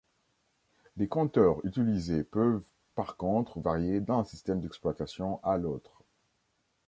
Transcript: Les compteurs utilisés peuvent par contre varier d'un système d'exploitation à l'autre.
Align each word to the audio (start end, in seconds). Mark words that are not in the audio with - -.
Les 0.97 1.07
compteurs 1.07 1.63
utilisés 1.63 2.23
peuvent 2.23 2.63
par 2.95 3.17
contre 3.17 3.59
varier 3.59 3.99
d'un 3.99 4.23
système 4.23 4.59
d'exploitation 4.59 5.39
à 5.43 5.59
l'autre. 5.59 6.01